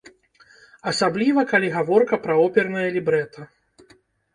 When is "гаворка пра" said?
1.77-2.41